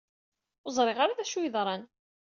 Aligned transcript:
Ur 0.65 0.71
ẓriɣ 0.77 0.97
ara 0.99 1.17
d 1.17 1.19
acu 1.23 1.37
ay 1.39 1.43
yeḍran. 1.45 1.83